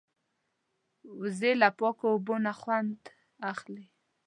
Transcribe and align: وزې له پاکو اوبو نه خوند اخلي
وزې 1.19 1.51
له 1.61 1.69
پاکو 1.79 2.05
اوبو 2.13 2.35
نه 2.45 2.53
خوند 2.59 2.99
اخلي 3.51 3.85